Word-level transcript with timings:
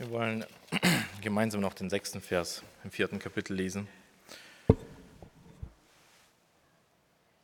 Wir 0.00 0.10
wollen 0.12 0.46
gemeinsam 1.20 1.60
noch 1.60 1.74
den 1.74 1.90
sechsten 1.90 2.22
Vers 2.22 2.62
im 2.84 2.90
vierten 2.90 3.18
Kapitel 3.18 3.52
lesen. 3.52 3.86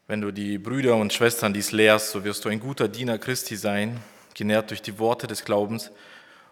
Wenn 0.06 0.22
du 0.22 0.30
die 0.30 0.56
Brüder 0.56 0.96
und 0.96 1.12
Schwestern 1.12 1.52
dies 1.52 1.72
lehrst, 1.72 2.12
so 2.12 2.24
wirst 2.24 2.46
du 2.46 2.48
ein 2.48 2.58
guter 2.58 2.88
Diener 2.88 3.18
Christi 3.18 3.56
sein, 3.56 4.00
genährt 4.32 4.70
durch 4.70 4.80
die 4.80 4.98
Worte 4.98 5.26
des 5.26 5.44
Glaubens 5.44 5.90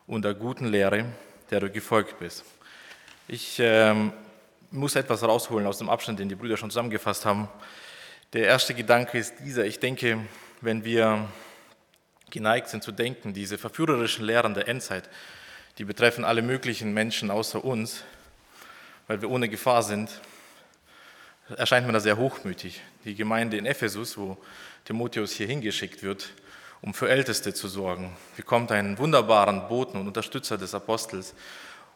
und 0.06 0.27
der 0.27 0.35
guten 0.35 0.67
Lehre, 0.67 1.06
der 1.51 1.61
du 1.61 1.71
gefolgt 1.71 2.18
bist. 2.18 2.45
Ich 3.27 3.57
ähm, 3.59 4.12
muss 4.71 4.96
etwas 4.96 5.23
rausholen 5.23 5.66
aus 5.66 5.79
dem 5.79 5.89
Abschnitt, 5.89 6.18
den 6.18 6.29
die 6.29 6.34
Brüder 6.34 6.59
schon 6.59 6.71
zusammengefasst 6.71 7.25
haben. 7.25 7.48
Der 8.34 8.45
erste 8.45 8.75
Gedanke 8.75 9.16
ist 9.16 9.36
dieser. 9.41 9.64
Ich 9.64 9.80
denke, 9.80 10.18
wenn 10.61 10.84
wir 10.84 11.30
geneigt 12.29 12.68
sind 12.68 12.82
zu 12.82 12.93
denken, 12.93 13.32
diese 13.32 13.57
verführerischen 13.57 14.27
Lehren 14.27 14.52
der 14.52 14.68
Endzeit, 14.68 15.09
die 15.79 15.84
betreffen 15.84 16.25
alle 16.25 16.43
möglichen 16.43 16.95
Menschen 16.95 17.30
außer 17.30 17.64
uns, 17.64 18.04
weil 19.07 19.21
wir 19.21 19.30
ohne 19.30 19.49
Gefahr 19.49 19.82
sind, 19.82 20.11
erscheint 21.57 21.86
mir 21.86 21.93
da 21.93 22.00
sehr 22.00 22.16
hochmütig. 22.16 22.80
Die 23.04 23.14
Gemeinde 23.14 23.57
in 23.57 23.66
Ephesus, 23.66 24.16
wo 24.16 24.36
Timotheus 24.85 25.32
hier 25.32 25.46
hingeschickt 25.46 26.02
wird, 26.02 26.30
um 26.80 26.94
für 26.94 27.08
Älteste 27.08 27.54
zu 27.54 27.68
sorgen, 27.68 28.16
bekommt 28.36 28.71
einen 28.71 28.99
wunderbaren 28.99 29.68
Boten 29.68 29.99
und 29.99 30.07
Unterstützer 30.07 30.58
des 30.58 30.75
Apostels. 30.75 31.35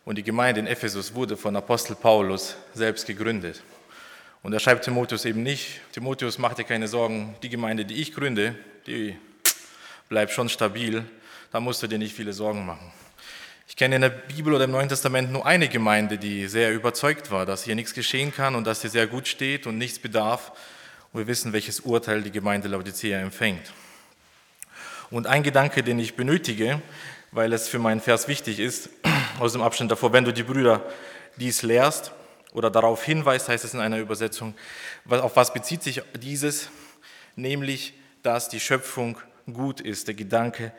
Und 0.05 0.17
die 0.17 0.23
Gemeinde 0.23 0.61
in 0.61 0.67
Ephesus 0.67 1.15
wurde 1.15 1.37
von 1.37 1.55
Apostel 1.57 1.95
Paulus 1.95 2.57
selbst 2.75 3.07
gegründet. 3.07 3.63
Und 4.43 4.53
er 4.53 4.61
schreibt 4.61 4.85
Timotheus 4.85 5.25
eben 5.25 5.43
nicht, 5.43 5.81
Timotheus, 5.93 6.39
mach 6.39 6.55
dir 6.55 6.65
keine 6.65 6.89
Sorgen, 6.89 7.37
die 7.43 7.49
Gemeinde, 7.49 7.85
die 7.85 7.97
ich 7.97 8.15
gründe, 8.15 8.55
die 8.87 9.17
bleibt 10.09 10.33
schon 10.33 10.49
stabil, 10.49 11.05
da 11.53 11.61
musst 11.61 11.83
du 11.83 11.87
dir 11.87 11.99
nicht 11.99 12.15
viele 12.15 12.33
Sorgen 12.33 12.65
machen. 12.65 12.93
Ich 13.71 13.77
kenne 13.77 13.97
in 13.97 14.01
der 14.01 14.09
Bibel 14.09 14.55
oder 14.55 14.65
im 14.65 14.71
Neuen 14.71 14.89
Testament 14.89 15.31
nur 15.31 15.45
eine 15.45 15.69
Gemeinde, 15.69 16.17
die 16.17 16.49
sehr 16.49 16.73
überzeugt 16.73 17.31
war, 17.31 17.45
dass 17.45 17.65
hier 17.65 17.75
nichts 17.75 17.93
geschehen 17.93 18.33
kann 18.35 18.55
und 18.55 18.67
dass 18.67 18.81
sie 18.81 18.89
sehr 18.89 19.07
gut 19.07 19.29
steht 19.29 19.67
und 19.67 19.77
nichts 19.77 19.99
bedarf. 19.99 20.53
Und 21.13 21.21
wir 21.21 21.27
wissen, 21.27 21.53
welches 21.53 21.81
Urteil 21.81 22.23
die 22.23 22.31
Gemeinde 22.31 22.69
Laodicea 22.69 23.21
empfängt. 23.21 23.71
Und 25.11 25.27
ein 25.27 25.43
Gedanke, 25.43 25.83
den 25.83 25.99
ich 25.99 26.17
benötige, 26.17 26.81
weil 27.31 27.53
es 27.53 27.69
für 27.69 27.79
meinen 27.79 28.01
Vers 28.01 28.27
wichtig 28.27 28.59
ist, 28.59 28.89
aus 29.39 29.53
dem 29.53 29.61
Abschnitt 29.61 29.91
davor, 29.91 30.15
wenn 30.15 30.25
du 30.25 30.33
die 30.33 30.45
Brüder 30.45 30.83
dies 31.37 31.61
lehrst 31.61 32.13
oder 32.55 32.71
darauf 32.71 33.05
hinweist, 33.05 33.51
heißt 33.51 33.67
es 33.67 33.75
in 33.75 33.81
einer 33.81 33.99
Übersetzung, 33.99 34.55
auf 35.11 35.37
was 35.37 35.53
bezieht 35.53 35.83
sich 35.83 36.01
dieses? 36.19 36.71
Nämlich, 37.37 37.93
dass 38.23 38.49
die 38.49 38.61
Schöpfung 38.61 39.19
gut 39.55 39.81
ist. 39.81 40.09
Der 40.09 40.15
Gedanke 40.15 40.73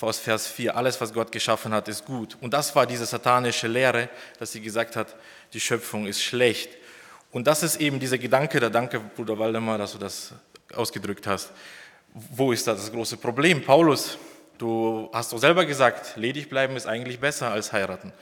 aus 0.00 0.18
Vers 0.18 0.46
4, 0.48 0.76
alles, 0.76 1.00
was 1.00 1.12
Gott 1.12 1.32
geschaffen 1.32 1.72
hat, 1.72 1.88
ist 1.88 2.04
gut. 2.04 2.36
Und 2.40 2.52
das 2.52 2.74
war 2.76 2.86
diese 2.86 3.06
satanische 3.06 3.68
Lehre, 3.68 4.08
dass 4.38 4.52
sie 4.52 4.60
gesagt 4.60 4.96
hat, 4.96 5.14
die 5.52 5.60
Schöpfung 5.60 6.06
ist 6.06 6.22
schlecht. 6.22 6.70
Und 7.30 7.46
das 7.46 7.62
ist 7.62 7.80
eben 7.80 7.98
dieser 7.98 8.18
Gedanke, 8.18 8.60
der 8.60 8.70
Danke, 8.70 9.00
Bruder 9.00 9.38
Waldemar, 9.38 9.78
dass 9.78 9.92
du 9.92 9.98
das 9.98 10.32
ausgedrückt 10.74 11.26
hast. 11.26 11.50
Wo 12.12 12.52
ist 12.52 12.66
da 12.66 12.74
das 12.74 12.92
große 12.92 13.16
Problem? 13.16 13.64
Paulus, 13.64 14.18
du 14.58 15.10
hast 15.12 15.32
doch 15.32 15.38
selber 15.38 15.64
gesagt, 15.64 16.16
ledig 16.16 16.48
bleiben 16.48 16.76
ist 16.76 16.86
eigentlich 16.86 17.18
besser 17.18 17.50
als 17.50 17.72
heiraten. 17.72 18.12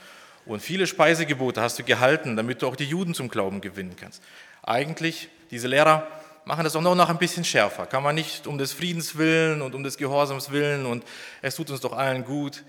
Und 0.47 0.61
viele 0.61 0.87
Speisegebote 0.87 1.61
hast 1.61 1.79
du 1.79 1.85
gehalten, 1.85 2.37
damit 2.37 2.63
du 2.63 2.67
auch 2.67 2.77
die 2.77 2.87
Juden 2.87 3.15
zum 3.15 3.29
Glauben 3.29 3.61
gewinnen 3.61 3.97
kannst. 3.97 4.23
Eigentlich, 4.63 5.29
diese 5.51 5.69
Lehrer, 5.69 6.07
machen 6.45 6.65
das 6.65 6.75
auch 6.75 6.83
noch 6.83 7.09
ein 7.09 7.19
bisschen 7.19 7.45
schärfer. 7.45 7.87
Kann 7.87 8.03
man 8.03 8.15
nicht 8.15 8.47
um 8.47 8.59
des 8.59 8.73
Friedens 8.73 9.17
willen 9.17 9.63
und 9.63 9.75
um 9.75 9.83
des 9.83 9.97
Gehorsams 9.97 10.51
willen 10.51 10.87
und 10.87 11.05
es 11.41 11.57
tut 11.57 11.71
uns 11.71 11.81
doch 11.81 11.93
allen 11.93 12.25
gut 12.25 12.65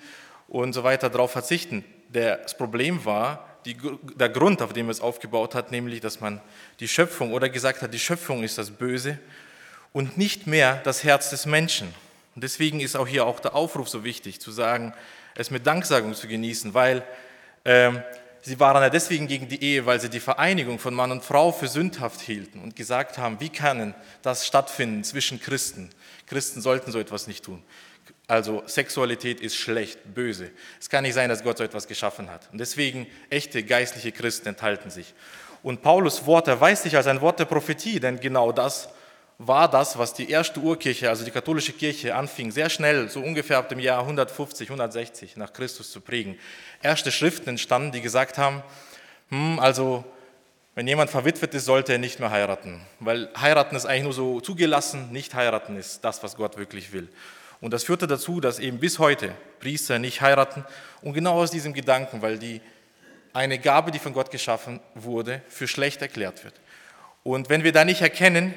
und 0.47 0.73
so 0.73 0.83
weiter 0.83 1.09
darauf 1.09 1.31
verzichten. 1.31 1.83
Das 2.11 2.55
Problem 2.55 3.05
war 3.05 3.47
die, 3.65 3.77
der 4.15 4.29
Grund, 4.29 4.61
auf 4.61 4.73
dem 4.73 4.89
es 4.89 5.01
aufgebaut 5.01 5.55
hat, 5.55 5.71
nämlich, 5.71 6.01
dass 6.01 6.19
man 6.19 6.41
die 6.79 6.87
Schöpfung 6.87 7.31
oder 7.31 7.49
gesagt 7.49 7.81
hat, 7.81 7.93
die 7.93 7.99
Schöpfung 7.99 8.43
ist 8.43 8.57
das 8.57 8.71
Böse 8.71 9.19
und 9.93 10.17
nicht 10.17 10.47
mehr 10.47 10.81
das 10.83 11.03
Herz 11.03 11.29
des 11.29 11.45
Menschen. 11.45 11.93
Und 12.35 12.43
deswegen 12.43 12.79
ist 12.79 12.95
auch 12.95 13.07
hier 13.07 13.25
auch 13.25 13.39
der 13.39 13.55
Aufruf 13.55 13.89
so 13.89 14.03
wichtig, 14.03 14.41
zu 14.41 14.51
sagen, 14.51 14.93
es 15.35 15.49
mit 15.49 15.65
Danksagung 15.65 16.13
zu 16.13 16.27
genießen, 16.27 16.73
weil 16.73 17.03
ähm, 17.65 18.03
Sie 18.45 18.59
waren 18.59 18.83
ja 18.83 18.89
deswegen 18.89 19.27
gegen 19.27 19.47
die 19.47 19.63
Ehe, 19.63 19.85
weil 19.85 20.01
sie 20.01 20.09
die 20.09 20.19
Vereinigung 20.19 20.77
von 20.77 20.93
Mann 20.93 21.13
und 21.13 21.23
Frau 21.23 21.53
für 21.53 21.69
sündhaft 21.69 22.19
hielten 22.19 22.59
und 22.59 22.75
gesagt 22.75 23.17
haben, 23.17 23.39
wie 23.39 23.47
kann 23.47 23.95
das 24.21 24.45
stattfinden 24.45 25.05
zwischen 25.05 25.39
Christen? 25.39 25.89
Christen 26.27 26.59
sollten 26.59 26.91
so 26.91 26.99
etwas 26.99 27.27
nicht 27.27 27.45
tun. 27.45 27.63
Also 28.27 28.61
Sexualität 28.65 29.39
ist 29.39 29.55
schlecht, 29.55 30.13
böse. 30.13 30.51
Es 30.77 30.89
kann 30.89 31.03
nicht 31.03 31.13
sein, 31.13 31.29
dass 31.29 31.41
Gott 31.41 31.57
so 31.57 31.63
etwas 31.63 31.87
geschaffen 31.87 32.29
hat. 32.29 32.49
Und 32.51 32.57
deswegen 32.57 33.07
echte 33.29 33.63
geistliche 33.63 34.11
Christen 34.11 34.49
enthalten 34.49 34.89
sich. 34.89 35.13
Und 35.61 35.81
Paulus 35.81 36.25
Wort 36.25 36.49
erweist 36.49 36.83
sich 36.83 36.97
als 36.97 37.07
ein 37.07 37.21
Wort 37.21 37.39
der 37.39 37.45
Prophetie, 37.45 38.01
denn 38.01 38.19
genau 38.19 38.51
das 38.51 38.89
war 39.47 39.69
das, 39.69 39.97
was 39.97 40.13
die 40.13 40.29
erste 40.29 40.59
Urkirche, 40.59 41.09
also 41.09 41.25
die 41.25 41.31
katholische 41.31 41.73
Kirche, 41.73 42.15
anfing, 42.15 42.51
sehr 42.51 42.69
schnell, 42.69 43.09
so 43.09 43.19
ungefähr 43.19 43.57
ab 43.57 43.69
dem 43.69 43.79
Jahr 43.79 44.01
150, 44.01 44.69
160 44.69 45.37
nach 45.37 45.51
Christus 45.53 45.91
zu 45.91 46.01
prägen. 46.01 46.37
Erste 46.81 47.11
Schriften 47.11 47.49
entstanden, 47.49 47.91
die 47.91 48.01
gesagt 48.01 48.37
haben, 48.37 48.63
hm, 49.29 49.59
also 49.59 50.03
wenn 50.75 50.87
jemand 50.87 51.09
verwitwet 51.09 51.53
ist, 51.53 51.65
sollte 51.65 51.93
er 51.93 51.99
nicht 51.99 52.19
mehr 52.19 52.31
heiraten, 52.31 52.81
weil 52.99 53.29
heiraten 53.39 53.75
ist 53.75 53.85
eigentlich 53.85 54.03
nur 54.03 54.13
so 54.13 54.41
zugelassen, 54.41 55.11
nicht 55.11 55.33
heiraten 55.35 55.77
ist 55.77 56.03
das, 56.03 56.23
was 56.23 56.35
Gott 56.35 56.57
wirklich 56.57 56.93
will. 56.93 57.09
Und 57.61 57.71
das 57.71 57.83
führte 57.83 58.07
dazu, 58.07 58.41
dass 58.41 58.59
eben 58.59 58.79
bis 58.79 58.99
heute 58.99 59.31
Priester 59.59 59.99
nicht 59.99 60.21
heiraten 60.21 60.65
und 61.01 61.13
genau 61.13 61.35
aus 61.35 61.51
diesem 61.51 61.73
Gedanken, 61.73 62.21
weil 62.21 62.39
die 62.39 62.59
eine 63.33 63.59
Gabe, 63.59 63.91
die 63.91 63.99
von 63.99 64.13
Gott 64.13 64.31
geschaffen 64.31 64.79
wurde, 64.95 65.41
für 65.47 65.67
schlecht 65.67 66.01
erklärt 66.01 66.43
wird. 66.43 66.53
Und 67.23 67.49
wenn 67.49 67.63
wir 67.63 67.71
da 67.71 67.85
nicht 67.85 68.01
erkennen, 68.01 68.53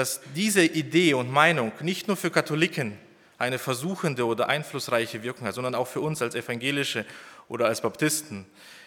dass 0.00 0.22
diese 0.34 0.64
Idee 0.64 1.12
und 1.12 1.30
Meinung 1.30 1.72
nicht 1.80 2.08
nur 2.08 2.16
für 2.16 2.30
Katholiken 2.30 2.96
eine 3.36 3.58
versuchende 3.58 4.24
oder 4.24 4.48
einflussreiche 4.48 5.22
Wirkung 5.22 5.46
hat, 5.46 5.54
sondern 5.54 5.74
auch 5.74 5.88
für 5.88 6.00
uns 6.00 6.22
als 6.22 6.34
Evangelische 6.34 7.04
oder 7.48 7.66
als 7.66 7.82
Baptisten, 7.82 8.46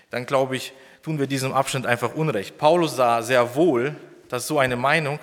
dann 0.09 0.25
glaube 0.25 0.55
ich, 0.55 0.73
tun 1.03 1.19
wir 1.19 1.27
diesem 1.27 1.53
Abschnitt 1.53 1.85
einfach 1.85 2.15
Unrecht. 2.15 2.57
Paulus 2.57 2.95
sah 2.95 3.21
sehr 3.21 3.53
wohl, 3.53 3.95
dass 4.27 4.47
so 4.47 4.57
eine 4.57 4.75
Meinung 4.75 5.19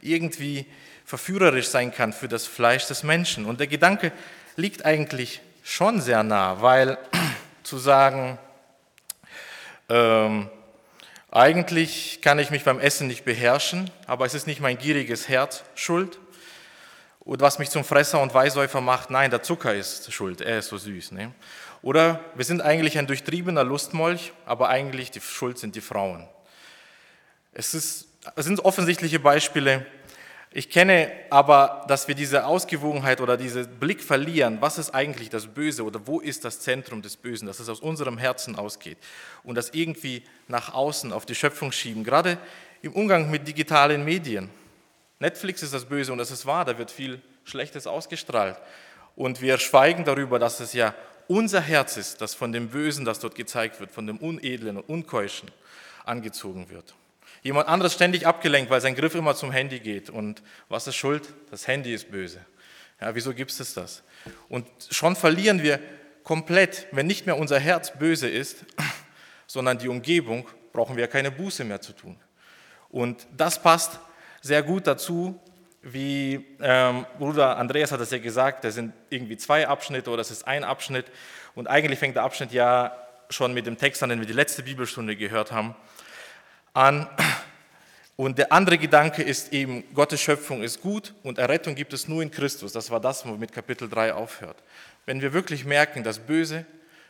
irgendwie 0.00 0.64
verführerisch 1.04 1.66
sein 1.66 1.92
kann 1.92 2.12
für 2.12 2.28
das 2.28 2.46
Fleisch 2.46 2.86
des 2.86 3.02
Menschen. 3.02 3.44
Und 3.44 3.58
der 3.58 3.66
Gedanke 3.66 4.12
liegt 4.54 4.84
eigentlich 4.84 5.40
schon 5.64 6.00
sehr 6.00 6.22
nah, 6.22 6.62
weil 6.62 6.98
zu 7.64 7.78
sagen, 7.78 8.38
ähm, 9.88 10.48
eigentlich 11.32 12.20
kann 12.20 12.38
ich 12.38 12.50
mich 12.50 12.62
beim 12.62 12.78
Essen 12.78 13.06
nicht 13.06 13.24
beherrschen, 13.24 13.90
aber 14.06 14.26
es 14.26 14.34
ist 14.34 14.46
nicht 14.46 14.60
mein 14.60 14.76
gieriges 14.76 15.28
Herz 15.28 15.64
schuld. 15.74 16.18
Und 17.20 17.40
was 17.40 17.58
mich 17.58 17.70
zum 17.70 17.84
Fresser 17.84 18.20
und 18.20 18.34
Weißsäufer 18.34 18.82
macht, 18.82 19.08
nein, 19.08 19.30
der 19.30 19.42
Zucker 19.42 19.74
ist 19.74 20.12
schuld, 20.12 20.42
er 20.42 20.58
ist 20.58 20.68
so 20.68 20.76
süß. 20.76 21.12
Ne? 21.12 21.32
Oder 21.80 22.20
wir 22.34 22.44
sind 22.44 22.60
eigentlich 22.60 22.98
ein 22.98 23.06
durchtriebener 23.06 23.64
Lustmolch, 23.64 24.34
aber 24.44 24.68
eigentlich 24.68 25.10
die 25.10 25.22
Schuld 25.22 25.56
sind 25.58 25.74
die 25.74 25.80
Frauen. 25.80 26.28
Es, 27.54 27.72
ist, 27.72 28.08
es 28.36 28.44
sind 28.44 28.60
offensichtliche 28.60 29.18
Beispiele, 29.18 29.86
ich 30.54 30.68
kenne 30.68 31.10
aber, 31.30 31.84
dass 31.88 32.08
wir 32.08 32.14
diese 32.14 32.44
Ausgewogenheit 32.44 33.20
oder 33.20 33.36
diesen 33.36 33.66
Blick 33.78 34.02
verlieren, 34.02 34.58
was 34.60 34.78
ist 34.78 34.90
eigentlich 34.90 35.30
das 35.30 35.46
Böse 35.46 35.84
oder 35.84 36.06
wo 36.06 36.20
ist 36.20 36.44
das 36.44 36.60
Zentrum 36.60 37.00
des 37.00 37.16
Bösen, 37.16 37.46
dass 37.46 37.58
es 37.58 37.68
aus 37.68 37.80
unserem 37.80 38.18
Herzen 38.18 38.56
ausgeht 38.56 38.98
und 39.44 39.54
das 39.54 39.70
irgendwie 39.70 40.22
nach 40.48 40.74
außen 40.74 41.12
auf 41.12 41.24
die 41.24 41.34
Schöpfung 41.34 41.72
schieben, 41.72 42.04
gerade 42.04 42.36
im 42.82 42.92
Umgang 42.92 43.30
mit 43.30 43.48
digitalen 43.48 44.04
Medien. 44.04 44.50
Netflix 45.20 45.62
ist 45.62 45.72
das 45.72 45.86
Böse 45.86 46.12
und 46.12 46.18
das 46.18 46.30
ist 46.30 46.44
wahr, 46.44 46.64
da 46.64 46.76
wird 46.76 46.90
viel 46.90 47.22
Schlechtes 47.44 47.86
ausgestrahlt. 47.86 48.56
Und 49.14 49.40
wir 49.40 49.58
schweigen 49.58 50.04
darüber, 50.04 50.38
dass 50.38 50.60
es 50.60 50.72
ja 50.72 50.94
unser 51.28 51.60
Herz 51.60 51.96
ist, 51.96 52.20
das 52.20 52.34
von 52.34 52.52
dem 52.52 52.68
Bösen, 52.68 53.04
das 53.04 53.20
dort 53.20 53.34
gezeigt 53.34 53.80
wird, 53.80 53.90
von 53.90 54.06
dem 54.06 54.18
Unedlen 54.18 54.76
und 54.76 54.88
Unkeuschen 54.88 55.50
angezogen 56.04 56.68
wird. 56.70 56.94
Jemand 57.42 57.68
anderes 57.68 57.94
ständig 57.94 58.26
abgelenkt, 58.26 58.70
weil 58.70 58.80
sein 58.80 58.94
Griff 58.94 59.14
immer 59.14 59.34
zum 59.34 59.50
Handy 59.50 59.80
geht. 59.80 60.10
Und 60.10 60.42
was 60.68 60.86
ist 60.86 60.94
schuld? 60.94 61.34
Das 61.50 61.66
Handy 61.66 61.92
ist 61.92 62.10
böse. 62.10 62.44
Ja, 63.00 63.14
wieso 63.14 63.34
gibt 63.34 63.50
es 63.50 63.74
das? 63.74 64.04
Und 64.48 64.66
schon 64.90 65.16
verlieren 65.16 65.62
wir 65.62 65.80
komplett, 66.22 66.86
wenn 66.92 67.06
nicht 67.06 67.26
mehr 67.26 67.36
unser 67.36 67.58
Herz 67.58 67.98
böse 67.98 68.28
ist, 68.28 68.64
sondern 69.48 69.78
die 69.78 69.88
Umgebung, 69.88 70.48
brauchen 70.72 70.96
wir 70.96 71.08
keine 71.08 71.30
Buße 71.30 71.64
mehr 71.64 71.80
zu 71.80 71.92
tun. 71.92 72.16
Und 72.90 73.26
das 73.36 73.60
passt 73.60 73.98
sehr 74.40 74.62
gut 74.62 74.86
dazu, 74.86 75.40
wie 75.82 76.46
ähm, 76.60 77.06
Bruder 77.18 77.56
Andreas 77.56 77.90
hat 77.90 78.00
es 78.00 78.12
ja 78.12 78.18
gesagt, 78.18 78.62
das 78.62 78.74
sind 78.74 78.92
irgendwie 79.10 79.36
zwei 79.36 79.66
Abschnitte 79.66 80.10
oder 80.10 80.20
es 80.20 80.30
ist 80.30 80.46
ein 80.46 80.62
Abschnitt. 80.62 81.06
Und 81.56 81.66
eigentlich 81.68 81.98
fängt 81.98 82.14
der 82.14 82.22
Abschnitt 82.22 82.52
ja 82.52 82.96
schon 83.30 83.52
mit 83.52 83.66
dem 83.66 83.76
Text 83.76 84.02
an, 84.02 84.10
den 84.10 84.20
wir 84.20 84.26
die 84.26 84.32
letzte 84.32 84.62
Bibelstunde 84.62 85.16
gehört 85.16 85.50
haben 85.50 85.74
an. 86.74 87.08
Und 88.16 88.38
der 88.38 88.52
andere 88.52 88.78
Gedanke 88.78 89.22
ist 89.22 89.52
eben, 89.52 89.84
Gottes 89.94 90.20
Schöpfung 90.20 90.62
ist 90.62 90.80
gut 90.80 91.14
und 91.22 91.38
Errettung 91.38 91.74
gibt 91.74 91.92
es 91.92 92.08
nur 92.08 92.22
in 92.22 92.30
Christus. 92.30 92.72
Das 92.72 92.90
war 92.90 93.00
das, 93.00 93.26
womit 93.26 93.52
Kapitel 93.52 93.88
3 93.88 94.12
aufhört. 94.12 94.56
Wenn 95.06 95.20
wir 95.20 95.32
wirklich 95.32 95.64
merken, 95.64 96.04
das 96.04 96.18
Böse, 96.18 96.66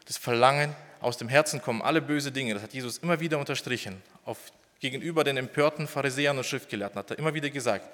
das 0.06 0.16
Verlangen 0.16 0.74
aus 1.00 1.16
dem 1.16 1.28
Herzen 1.28 1.60
kommen 1.60 1.82
alle 1.82 2.00
böse 2.00 2.30
Dinge. 2.30 2.54
Das 2.54 2.62
hat 2.62 2.72
Jesus 2.72 2.98
immer 2.98 3.18
wieder 3.20 3.38
unterstrichen. 3.38 4.00
Auf, 4.24 4.38
gegenüber 4.80 5.24
den 5.24 5.36
empörten 5.36 5.88
Pharisäern 5.88 6.38
und 6.38 6.44
Schriftgelehrten 6.44 6.98
hat 6.98 7.10
er 7.10 7.18
immer 7.18 7.34
wieder 7.34 7.50
gesagt, 7.50 7.88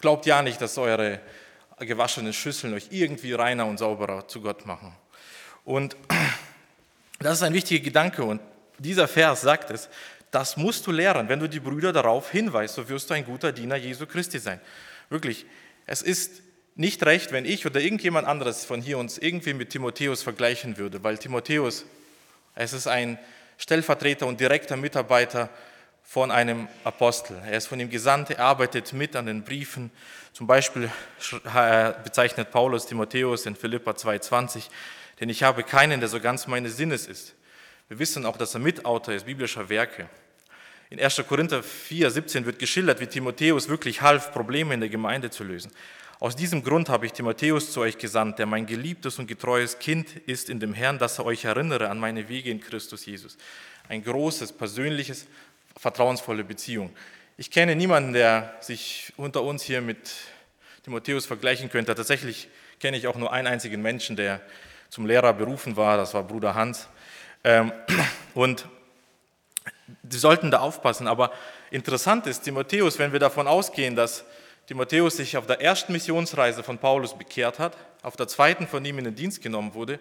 glaubt 0.00 0.26
ja 0.26 0.42
nicht, 0.42 0.60
dass 0.60 0.76
eure 0.78 1.20
gewaschenen 1.78 2.32
Schüsseln 2.32 2.74
euch 2.74 2.88
irgendwie 2.90 3.32
reiner 3.32 3.66
und 3.66 3.78
sauberer 3.78 4.28
zu 4.28 4.40
Gott 4.40 4.66
machen. 4.66 4.94
Und 5.64 5.96
das 7.18 7.38
ist 7.38 7.42
ein 7.42 7.54
wichtiger 7.54 7.82
Gedanke 7.82 8.22
und 8.22 8.40
dieser 8.78 9.08
Vers 9.08 9.40
sagt 9.40 9.70
es, 9.70 9.88
das 10.34 10.56
musst 10.56 10.86
du 10.86 10.90
lernen. 10.90 11.28
Wenn 11.28 11.38
du 11.38 11.48
die 11.48 11.60
Brüder 11.60 11.92
darauf 11.92 12.30
hinweist, 12.30 12.74
so 12.74 12.88
wirst 12.88 13.08
du 13.08 13.14
ein 13.14 13.24
guter 13.24 13.52
Diener 13.52 13.76
Jesu 13.76 14.06
Christi 14.06 14.38
sein. 14.38 14.60
Wirklich, 15.08 15.46
es 15.86 16.02
ist 16.02 16.42
nicht 16.74 17.04
recht, 17.06 17.30
wenn 17.30 17.44
ich 17.44 17.66
oder 17.66 17.80
irgendjemand 17.80 18.26
anderes 18.26 18.64
von 18.64 18.80
hier 18.82 18.98
uns 18.98 19.18
irgendwie 19.18 19.54
mit 19.54 19.70
Timotheus 19.70 20.24
vergleichen 20.24 20.76
würde, 20.76 21.04
weil 21.04 21.18
Timotheus, 21.18 21.84
es 22.56 22.72
ist 22.72 22.88
ein 22.88 23.18
Stellvertreter 23.58 24.26
und 24.26 24.40
direkter 24.40 24.76
Mitarbeiter 24.76 25.50
von 26.02 26.32
einem 26.32 26.66
Apostel. 26.82 27.40
Er 27.46 27.56
ist 27.56 27.68
von 27.68 27.78
ihm 27.78 27.88
gesandt, 27.88 28.30
er 28.30 28.40
arbeitet 28.40 28.92
mit 28.92 29.14
an 29.14 29.26
den 29.26 29.44
Briefen. 29.44 29.92
Zum 30.32 30.48
Beispiel 30.48 30.90
bezeichnet 32.02 32.50
Paulus 32.50 32.86
Timotheus 32.86 33.46
in 33.46 33.54
Philippa 33.54 33.92
2,20, 33.92 34.64
denn 35.20 35.28
ich 35.28 35.44
habe 35.44 35.62
keinen, 35.62 36.00
der 36.00 36.08
so 36.08 36.18
ganz 36.18 36.48
meines 36.48 36.76
Sinnes 36.76 37.06
ist. 37.06 37.34
Wir 37.88 37.98
wissen 37.98 38.24
auch, 38.24 38.38
dass 38.38 38.54
er 38.54 38.60
Mitautor 38.60 39.12
ist 39.12 39.26
biblischer 39.26 39.68
Werke. 39.68 40.08
In 40.88 40.98
1. 40.98 41.22
Korinther 41.28 41.62
4, 41.62 42.10
17 42.10 42.46
wird 42.46 42.58
geschildert, 42.58 42.98
wie 43.00 43.06
Timotheus 43.06 43.68
wirklich 43.68 44.00
half, 44.00 44.32
Probleme 44.32 44.72
in 44.72 44.80
der 44.80 44.88
Gemeinde 44.88 45.28
zu 45.28 45.44
lösen. 45.44 45.70
Aus 46.18 46.34
diesem 46.34 46.62
Grund 46.62 46.88
habe 46.88 47.04
ich 47.04 47.12
Timotheus 47.12 47.72
zu 47.72 47.80
euch 47.80 47.98
gesandt, 47.98 48.38
der 48.38 48.46
mein 48.46 48.64
geliebtes 48.64 49.18
und 49.18 49.26
getreues 49.26 49.78
Kind 49.78 50.16
ist 50.26 50.48
in 50.48 50.60
dem 50.60 50.72
Herrn, 50.72 50.98
dass 50.98 51.18
er 51.18 51.26
euch 51.26 51.44
erinnere 51.44 51.90
an 51.90 51.98
meine 51.98 52.30
Wege 52.30 52.50
in 52.50 52.60
Christus 52.60 53.04
Jesus. 53.04 53.36
Ein 53.88 54.02
großes, 54.02 54.52
persönliches, 54.52 55.26
vertrauensvolle 55.76 56.42
Beziehung. 56.42 56.90
Ich 57.36 57.50
kenne 57.50 57.76
niemanden, 57.76 58.14
der 58.14 58.56
sich 58.60 59.12
unter 59.18 59.42
uns 59.42 59.62
hier 59.62 59.82
mit 59.82 60.10
Timotheus 60.84 61.26
vergleichen 61.26 61.68
könnte. 61.68 61.94
Tatsächlich 61.94 62.48
kenne 62.80 62.96
ich 62.96 63.08
auch 63.08 63.16
nur 63.16 63.30
einen 63.30 63.48
einzigen 63.48 63.82
Menschen, 63.82 64.16
der 64.16 64.40
zum 64.88 65.04
Lehrer 65.04 65.34
berufen 65.34 65.76
war, 65.76 65.98
das 65.98 66.14
war 66.14 66.22
Bruder 66.22 66.54
Hans. 66.54 66.88
Ähm, 67.44 67.72
und 68.34 68.66
Sie 70.08 70.18
sollten 70.18 70.50
da 70.50 70.60
aufpassen. 70.60 71.06
Aber 71.06 71.32
interessant 71.70 72.26
ist, 72.26 72.42
Timotheus, 72.42 72.98
wenn 72.98 73.12
wir 73.12 73.20
davon 73.20 73.46
ausgehen, 73.46 73.96
dass 73.96 74.24
Timotheus 74.66 75.18
sich 75.18 75.36
auf 75.36 75.46
der 75.46 75.60
ersten 75.60 75.92
Missionsreise 75.92 76.62
von 76.62 76.78
Paulus 76.78 77.16
bekehrt 77.16 77.58
hat, 77.58 77.76
auf 78.02 78.16
der 78.16 78.28
zweiten 78.28 78.66
von 78.66 78.84
ihm 78.84 78.98
in 78.98 79.04
den 79.04 79.14
Dienst 79.14 79.42
genommen 79.42 79.74
wurde, 79.74 79.98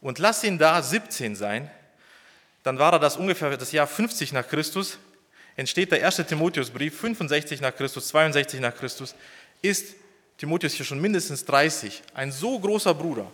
und 0.00 0.18
lass 0.18 0.44
ihn 0.44 0.58
da 0.58 0.80
17 0.80 1.34
sein, 1.34 1.70
dann 2.62 2.78
war 2.78 2.92
er 2.92 2.98
das 2.98 3.16
ungefähr 3.16 3.56
das 3.56 3.72
Jahr 3.72 3.86
50 3.86 4.32
nach 4.32 4.46
Christus, 4.46 4.98
entsteht 5.56 5.90
der 5.90 6.00
erste 6.00 6.24
Timotheusbrief, 6.24 7.00
65 7.00 7.60
nach 7.60 7.74
Christus, 7.74 8.08
62 8.08 8.60
nach 8.60 8.74
Christus, 8.74 9.14
ist 9.62 9.96
Timotheus 10.36 10.74
hier 10.74 10.84
schon 10.84 11.00
mindestens 11.00 11.44
30, 11.44 12.02
ein 12.14 12.30
so 12.30 12.58
großer 12.58 12.94
Bruder, 12.94 13.26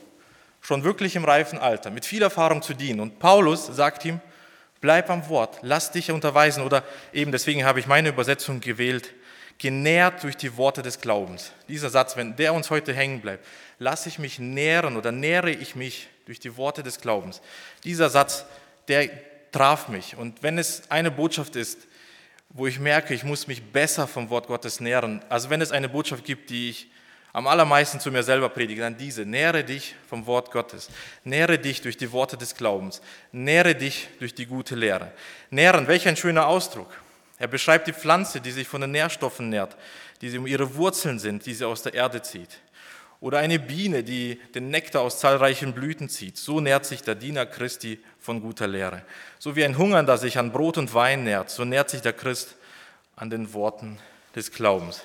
schon 0.63 0.85
wirklich 0.85 1.17
im 1.17 1.25
reifen 1.25 1.59
Alter, 1.59 1.91
mit 1.91 2.07
viel 2.07 2.23
Erfahrung 2.23 2.63
zu 2.63 2.73
dienen. 2.73 3.01
Und 3.01 3.19
Paulus 3.19 3.67
sagt 3.67 4.05
ihm, 4.05 4.21
bleib 4.81 5.11
am 5.11 5.29
Wort, 5.29 5.59
lass 5.63 5.91
dich 5.91 6.11
unterweisen 6.11 6.63
oder 6.65 6.85
eben 7.13 7.33
deswegen 7.33 7.65
habe 7.65 7.81
ich 7.81 7.87
meine 7.87 8.09
Übersetzung 8.09 8.61
gewählt, 8.61 9.13
genährt 9.59 10.23
durch 10.23 10.37
die 10.37 10.57
Worte 10.57 10.83
des 10.83 11.01
Glaubens. 11.01 11.53
Dieser 11.69 11.91
Satz, 11.91 12.17
wenn 12.17 12.37
der 12.37 12.55
uns 12.55 12.71
heute 12.71 12.95
hängen 12.95 13.21
bleibt, 13.21 13.45
lasse 13.79 14.09
ich 14.09 14.19
mich 14.19 14.39
nähren 14.39 14.97
oder 14.97 15.13
nähre 15.13 15.51
ich 15.51 15.77
mich 15.77 16.09
durch 16.27 16.41
die 16.41 16.57
Worte 16.57 16.83
des 16.83 17.01
Glaubens. 17.01 17.43
Dieser 17.85 18.09
Satz, 18.09 18.45
der 18.89 19.11
traf 19.51 19.89
mich. 19.89 20.17
Und 20.17 20.43
wenn 20.43 20.59
es 20.59 20.91
eine 20.91 21.11
Botschaft 21.11 21.57
ist, 21.57 21.87
wo 22.49 22.67
ich 22.67 22.79
merke, 22.79 23.15
ich 23.15 23.25
muss 23.25 23.47
mich 23.47 23.63
besser 23.73 24.07
vom 24.07 24.31
Wort 24.31 24.47
Gottes 24.47 24.81
nähren, 24.81 25.23
also 25.29 25.51
wenn 25.51 25.61
es 25.61 25.73
eine 25.73 25.89
Botschaft 25.89 26.25
gibt, 26.25 26.51
die 26.51 26.71
ich 26.71 26.91
am 27.33 27.47
allermeisten 27.47 27.99
zu 27.99 28.11
mir 28.11 28.23
selber 28.23 28.49
predige, 28.49 28.83
dann 28.83 28.97
diese. 28.97 29.25
Nähre 29.25 29.65
dich 29.65 29.95
vom 30.09 30.27
Wort 30.27 30.51
Gottes. 30.51 30.91
Nähre 31.25 31.59
dich 31.59 31.81
durch 31.81 31.97
die 31.97 32.13
Worte 32.13 32.37
des 32.37 32.55
Glaubens. 32.55 33.01
Nähre 33.33 33.75
dich 33.75 34.09
durch 34.19 34.35
die 34.35 34.47
gute 34.47 34.75
Lehre. 34.75 35.13
Nähren, 35.51 35.89
welch 35.89 36.07
ein 36.07 36.17
schöner 36.17 36.47
Ausdruck. 36.47 36.93
Er 37.39 37.49
beschreibt 37.49 37.87
die 37.87 37.93
Pflanze, 37.93 38.41
die 38.41 38.51
sich 38.51 38.69
von 38.69 38.83
den 38.83 38.93
Nährstoffen 38.93 39.49
nährt, 39.49 39.77
die 40.21 40.29
sie 40.29 40.39
um 40.39 40.47
ihre 40.47 40.77
Wurzeln 40.77 41.19
sind, 41.19 41.47
die 41.47 41.55
sie 41.55 41.67
aus 41.67 41.83
der 41.83 41.95
Erde 41.95 42.23
zieht. 42.23 42.61
Oder 43.21 43.39
eine 43.39 43.59
Biene, 43.59 44.05
die 44.05 44.41
den 44.55 44.69
Nektar 44.69 45.03
aus 45.03 45.19
zahlreichen 45.19 45.73
Blüten 45.73 46.09
zieht. 46.09 46.37
So 46.37 46.61
nährt 46.61 46.85
sich 46.85 47.03
der 47.03 47.15
Diener 47.15 47.47
Christi 47.47 47.99
von 48.21 48.41
guter 48.41 48.67
Lehre. 48.67 49.03
So 49.39 49.57
wie 49.57 49.65
ein 49.65 49.79
Hungernder 49.79 50.19
sich 50.19 50.39
an 50.39 50.53
Brot 50.53 50.77
und 50.77 50.93
Wein 50.93 51.25
nährt, 51.25 51.49
so 51.49 51.65
nährt 51.65 51.89
sich 51.89 52.03
der 52.03 52.13
Christ 52.13 52.57
an 53.17 53.31
den 53.31 53.55
Worten 53.55 53.99
des 54.35 54.51
Glaubens. 54.51 55.03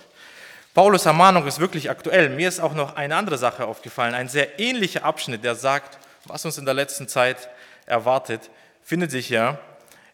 Paulus 0.78 1.08
Ermahnung 1.08 1.48
ist 1.48 1.58
wirklich 1.58 1.90
aktuell. 1.90 2.30
Mir 2.30 2.48
ist 2.48 2.60
auch 2.60 2.76
noch 2.76 2.96
eine 2.96 3.16
andere 3.16 3.40
Sache 3.40 3.66
aufgefallen, 3.66 4.14
ein 4.14 4.30
sehr 4.30 4.60
ähnlicher 4.60 5.06
Abschnitt, 5.06 5.44
der 5.44 5.56
sagt, 5.56 5.98
was 6.26 6.46
uns 6.46 6.60
in 6.60 6.66
der 6.66 6.76
letzten 6.76 7.08
Zeit 7.08 7.50
erwartet, 7.88 8.52
findet 8.84 9.10
sich 9.10 9.28
ja 9.30 9.58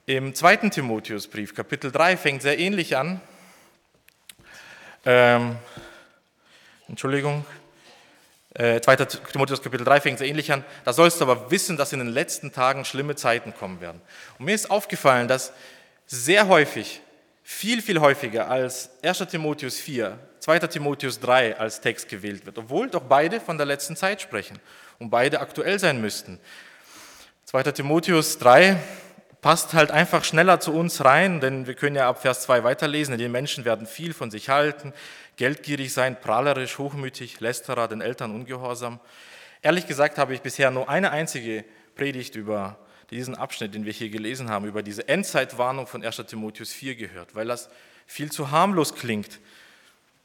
im 0.05 0.33
zweiten 0.33 0.71
Timotheusbrief, 0.71 1.53
Kapitel 1.53 1.91
3, 1.91 2.15
fängt 2.15 2.41
sehr 2.41 2.57
ähnlich 2.59 2.95
an. 2.95 3.19
Ähm, 5.05 5.57
Entschuldigung. 6.87 7.45
Äh, 8.53 8.79
2. 8.79 8.95
Timotheus 9.33 9.61
Kapitel 9.61 9.83
3 9.83 9.99
fängt 9.99 10.19
sehr 10.19 10.29
ähnlich 10.29 10.49
an. 10.53 10.63
Da 10.85 10.93
sollst 10.93 11.19
du 11.19 11.25
aber 11.25 11.51
wissen, 11.51 11.75
dass 11.75 11.91
in 11.91 11.99
den 11.99 12.07
letzten 12.07 12.53
Tagen 12.53 12.85
schlimme 12.85 13.17
Zeiten 13.17 13.53
kommen 13.53 13.81
werden. 13.81 13.99
Und 14.39 14.45
mir 14.45 14.55
ist 14.55 14.71
aufgefallen, 14.71 15.27
dass 15.27 15.51
sehr 16.05 16.47
häufig, 16.47 17.01
viel, 17.43 17.81
viel 17.81 17.99
häufiger 17.99 18.49
als 18.49 18.91
1. 19.03 19.25
Timotheus 19.29 19.77
4, 19.77 20.17
2. 20.43 20.59
Timotheus 20.59 21.21
3 21.21 21.57
als 21.57 21.79
Text 21.79 22.09
gewählt 22.09 22.45
wird, 22.45 22.57
obwohl 22.57 22.89
doch 22.89 23.03
beide 23.03 23.39
von 23.39 23.55
der 23.55 23.65
letzten 23.65 23.95
Zeit 23.95 24.19
sprechen 24.19 24.59
und 24.99 25.09
beide 25.09 25.39
aktuell 25.39 25.79
sein 25.79 26.01
müssten. 26.01 26.37
2. 27.45 27.63
Timotheus 27.71 28.39
3 28.39 28.75
passt 29.39 29.73
halt 29.73 29.91
einfach 29.91 30.25
schneller 30.25 30.59
zu 30.59 30.73
uns 30.73 31.05
rein, 31.05 31.39
denn 31.39 31.65
wir 31.65 31.75
können 31.75 31.95
ja 31.95 32.09
ab 32.09 32.21
Vers 32.21 32.41
2 32.41 32.65
weiterlesen, 32.65 33.17
die 33.17 33.29
Menschen 33.29 33.63
werden 33.63 33.87
viel 33.87 34.13
von 34.13 34.31
sich 34.31 34.49
halten, 34.49 34.91
geldgierig 35.37 35.93
sein, 35.93 36.19
prahlerisch, 36.19 36.77
hochmütig, 36.77 37.39
lästerer, 37.39 37.87
den 37.87 38.01
Eltern 38.01 38.35
ungehorsam. 38.35 38.99
Ehrlich 39.61 39.87
gesagt 39.87 40.17
habe 40.17 40.33
ich 40.33 40.41
bisher 40.41 40.71
nur 40.71 40.89
eine 40.89 41.11
einzige 41.11 41.63
Predigt 41.95 42.35
über 42.35 42.77
diesen 43.11 43.35
Abschnitt, 43.35 43.75
den 43.75 43.85
wir 43.85 43.93
hier 43.93 44.09
gelesen 44.09 44.49
haben, 44.49 44.65
über 44.65 44.83
diese 44.83 45.07
Endzeitwarnung 45.07 45.87
von 45.87 46.03
1 46.03 46.17
Timotheus 46.27 46.73
4 46.73 46.95
gehört, 46.95 47.33
weil 47.33 47.47
das 47.47 47.69
viel 48.05 48.29
zu 48.29 48.51
harmlos 48.51 48.93
klingt, 48.93 49.39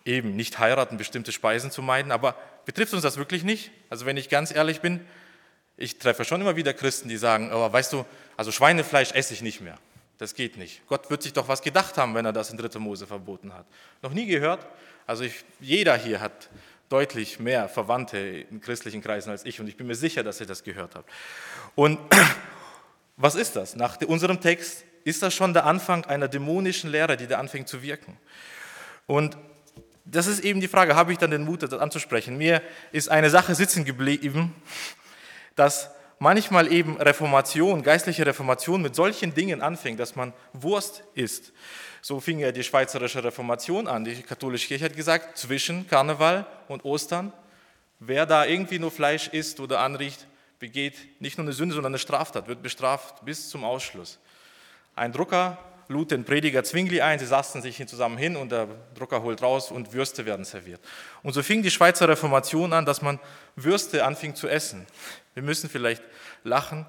eben 0.04 0.36
nicht 0.36 0.58
heiraten, 0.58 0.96
bestimmte 0.96 1.32
Speisen 1.32 1.70
zu 1.70 1.82
meiden, 1.82 2.12
aber 2.12 2.36
betrifft 2.64 2.94
uns 2.94 3.02
das 3.02 3.16
wirklich 3.16 3.44
nicht? 3.44 3.70
Also 3.90 4.06
wenn 4.06 4.16
ich 4.16 4.28
ganz 4.28 4.54
ehrlich 4.54 4.80
bin, 4.80 5.00
ich 5.76 5.98
treffe 5.98 6.24
schon 6.24 6.40
immer 6.40 6.56
wieder 6.56 6.74
Christen, 6.74 7.08
die 7.08 7.16
sagen, 7.16 7.50
aber 7.50 7.72
weißt 7.72 7.92
du, 7.92 8.04
also 8.36 8.50
Schweinefleisch 8.50 9.12
esse 9.12 9.34
ich 9.34 9.42
nicht 9.42 9.60
mehr. 9.60 9.78
Das 10.18 10.34
geht 10.34 10.56
nicht. 10.56 10.84
Gott 10.88 11.10
wird 11.10 11.22
sich 11.22 11.32
doch 11.32 11.46
was 11.46 11.62
gedacht 11.62 11.96
haben, 11.96 12.14
wenn 12.14 12.24
er 12.24 12.32
das 12.32 12.50
in 12.50 12.58
3. 12.58 12.78
Mose 12.80 13.06
verboten 13.06 13.54
hat. 13.54 13.66
Noch 14.02 14.12
nie 14.12 14.26
gehört? 14.26 14.66
Also 15.06 15.22
ich, 15.22 15.44
jeder 15.60 15.96
hier 15.96 16.20
hat 16.20 16.50
deutlich 16.88 17.38
mehr 17.38 17.68
Verwandte 17.68 18.18
in 18.18 18.60
christlichen 18.60 19.00
Kreisen 19.00 19.30
als 19.30 19.44
ich 19.44 19.60
und 19.60 19.68
ich 19.68 19.76
bin 19.76 19.86
mir 19.86 19.94
sicher, 19.94 20.24
dass 20.24 20.40
ihr 20.40 20.46
das 20.46 20.64
gehört 20.64 20.96
habt. 20.96 21.08
Und 21.76 21.98
was 23.16 23.36
ist 23.36 23.54
das? 23.54 23.76
Nach 23.76 24.00
unserem 24.02 24.40
Text 24.40 24.84
ist 25.04 25.22
das 25.22 25.34
schon 25.34 25.54
der 25.54 25.64
Anfang 25.64 26.04
einer 26.06 26.28
dämonischen 26.28 26.90
Lehre, 26.90 27.16
die 27.16 27.26
da 27.26 27.38
anfängt 27.38 27.68
zu 27.68 27.82
wirken. 27.82 28.16
Und 29.06 29.36
das 30.10 30.26
ist 30.26 30.40
eben 30.40 30.60
die 30.60 30.68
Frage, 30.68 30.96
habe 30.96 31.12
ich 31.12 31.18
dann 31.18 31.30
den 31.30 31.44
Mut, 31.44 31.62
das 31.62 31.72
anzusprechen? 31.72 32.38
Mir 32.38 32.62
ist 32.92 33.08
eine 33.08 33.30
Sache 33.30 33.54
sitzen 33.54 33.84
geblieben, 33.84 34.54
dass 35.54 35.90
manchmal 36.18 36.72
eben 36.72 36.96
Reformation, 36.96 37.82
geistliche 37.82 38.24
Reformation 38.24 38.82
mit 38.82 38.94
solchen 38.94 39.34
Dingen 39.34 39.60
anfängt, 39.60 40.00
dass 40.00 40.16
man 40.16 40.32
Wurst 40.52 41.02
isst. 41.14 41.52
So 42.00 42.20
fing 42.20 42.38
ja 42.38 42.52
die 42.52 42.64
schweizerische 42.64 43.22
Reformation 43.22 43.86
an. 43.86 44.04
Die 44.04 44.22
katholische 44.22 44.68
Kirche 44.68 44.86
hat 44.86 44.96
gesagt, 44.96 45.36
zwischen 45.36 45.86
Karneval 45.86 46.46
und 46.68 46.84
Ostern, 46.84 47.32
wer 47.98 48.24
da 48.24 48.46
irgendwie 48.46 48.78
nur 48.78 48.90
Fleisch 48.90 49.28
isst 49.28 49.60
oder 49.60 49.80
anriecht, 49.80 50.26
begeht 50.58 51.20
nicht 51.20 51.38
nur 51.38 51.44
eine 51.44 51.52
Sünde, 51.52 51.74
sondern 51.74 51.92
eine 51.92 51.98
Straftat, 51.98 52.48
wird 52.48 52.62
bestraft 52.62 53.24
bis 53.24 53.48
zum 53.48 53.64
Ausschluss. 53.64 54.18
Ein 54.96 55.12
Drucker 55.12 55.58
lud 55.88 56.10
den 56.10 56.24
Prediger 56.24 56.62
Zwingli 56.62 57.00
ein, 57.00 57.18
sie 57.18 57.26
saßen 57.26 57.62
sich 57.62 57.84
zusammen 57.86 58.18
hin 58.18 58.36
und 58.36 58.52
der 58.52 58.68
Drucker 58.94 59.22
holt 59.22 59.42
raus 59.42 59.70
und 59.70 59.92
Würste 59.92 60.26
werden 60.26 60.44
serviert. 60.44 60.80
Und 61.22 61.32
so 61.32 61.42
fing 61.42 61.62
die 61.62 61.70
Schweizer 61.70 62.08
Reformation 62.08 62.72
an, 62.72 62.84
dass 62.84 63.02
man 63.02 63.18
Würste 63.56 64.04
anfing 64.04 64.34
zu 64.34 64.48
essen. 64.48 64.86
Wir 65.34 65.42
müssen 65.42 65.70
vielleicht 65.70 66.02
lachen, 66.44 66.86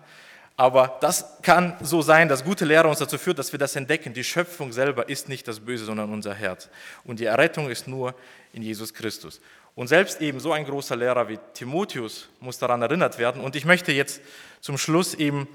aber 0.59 0.97
das 0.99 1.41
kann 1.41 1.77
so 1.81 2.01
sein, 2.01 2.27
dass 2.27 2.43
gute 2.43 2.65
Lehre 2.65 2.89
uns 2.89 2.99
dazu 2.99 3.17
führt, 3.17 3.39
dass 3.39 3.53
wir 3.53 3.59
das 3.59 3.77
entdecken. 3.77 4.13
Die 4.13 4.25
Schöpfung 4.25 4.73
selber 4.73 5.07
ist 5.07 5.29
nicht 5.29 5.47
das 5.47 5.61
Böse, 5.61 5.85
sondern 5.85 6.11
unser 6.11 6.33
Herz. 6.33 6.69
Und 7.05 7.21
die 7.21 7.25
Errettung 7.25 7.69
ist 7.69 7.87
nur 7.87 8.13
in 8.51 8.61
Jesus 8.61 8.93
Christus. 8.93 9.39
Und 9.75 9.87
selbst 9.87 10.19
eben 10.19 10.41
so 10.41 10.51
ein 10.51 10.65
großer 10.65 10.97
Lehrer 10.97 11.29
wie 11.29 11.39
Timotheus 11.53 12.27
muss 12.41 12.57
daran 12.57 12.81
erinnert 12.81 13.17
werden. 13.17 13.41
Und 13.41 13.55
ich 13.55 13.63
möchte 13.63 13.93
jetzt 13.93 14.19
zum 14.59 14.77
Schluss 14.77 15.13
eben 15.13 15.47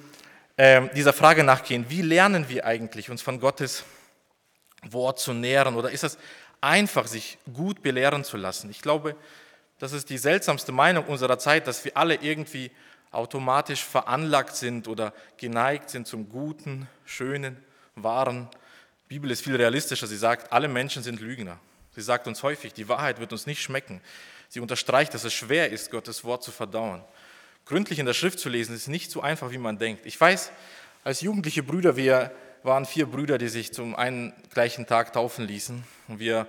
äh, 0.56 0.88
dieser 0.94 1.12
Frage 1.12 1.44
nachgehen, 1.44 1.87
wie 1.88 2.02
lernen 2.02 2.49
wir 2.49 2.64
eigentlich, 2.64 3.11
uns 3.11 3.23
von 3.23 3.40
Gottes 3.40 3.84
Wort 4.82 5.18
zu 5.18 5.32
nähren? 5.32 5.75
Oder 5.75 5.90
ist 5.90 6.04
es 6.04 6.18
einfach, 6.61 7.06
sich 7.06 7.38
gut 7.52 7.82
belehren 7.82 8.25
zu 8.25 8.37
lassen? 8.37 8.70
Ich 8.70 8.80
glaube, 8.80 9.16
das 9.78 9.92
ist 9.92 10.11
die 10.11 10.18
seltsamste 10.18 10.73
Meinung 10.73 11.04
unserer 11.06 11.38
Zeit, 11.38 11.66
dass 11.66 11.84
wir 11.84 11.96
alle 11.96 12.16
irgendwie 12.16 12.70
automatisch 13.11 13.84
veranlagt 13.84 14.56
sind 14.56 14.88
oder 14.88 15.12
geneigt 15.37 15.90
sind 15.90 16.06
zum 16.06 16.28
Guten, 16.28 16.88
Schönen, 17.04 17.56
Wahren. 17.94 18.49
Die 19.04 19.14
Bibel 19.14 19.30
ist 19.30 19.44
viel 19.44 19.56
realistischer. 19.56 20.06
Sie 20.06 20.16
sagt, 20.16 20.52
alle 20.52 20.68
Menschen 20.68 21.02
sind 21.02 21.20
Lügner. 21.20 21.58
Sie 21.94 22.02
sagt 22.02 22.26
uns 22.26 22.42
häufig, 22.42 22.73
die 22.73 22.88
Wahrheit 22.88 23.20
wird 23.20 23.32
uns 23.32 23.46
nicht 23.46 23.62
schmecken. 23.62 24.00
Sie 24.49 24.61
unterstreicht, 24.61 25.14
dass 25.14 25.25
es 25.25 25.32
schwer 25.32 25.70
ist, 25.70 25.90
Gottes 25.90 26.25
Wort 26.25 26.42
zu 26.42 26.50
verdauen. 26.50 27.04
Gründlich 27.66 27.99
in 27.99 28.06
der 28.06 28.12
Schrift 28.12 28.38
zu 28.38 28.50
lesen, 28.50 28.75
ist 28.75 28.88
nicht 28.88 29.11
so 29.11 29.23
einfach, 29.23 29.50
wie 29.50 29.59
man 29.59 29.78
denkt. 29.78 30.04
Ich 30.04 30.21
weiß, 30.21 30.52
als 31.02 31.23
jugendliche 31.23 31.62
Brüder, 31.62 31.97
wir 31.97 32.30
waren 32.62 32.85
vier 32.85 33.06
Brüder, 33.06 33.38
die 33.38 33.49
sich 33.49 33.73
zum 33.73 33.94
einen 33.94 34.35
gleichen 34.52 34.87
Tag 34.87 35.12
taufen 35.12 35.47
ließen. 35.47 35.83
Und 36.09 36.18
wir 36.18 36.47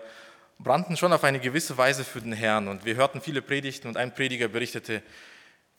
brannten 0.60 0.98
schon 0.98 1.14
auf 1.14 1.24
eine 1.24 1.40
gewisse 1.40 1.78
Weise 1.78 2.04
für 2.04 2.22
den 2.22 2.34
Herrn. 2.34 2.68
Und 2.68 2.84
wir 2.84 2.96
hörten 2.96 3.22
viele 3.22 3.42
Predigten 3.42 3.88
und 3.88 3.96
ein 3.96 4.14
Prediger 4.14 4.50
berichtete, 4.50 5.02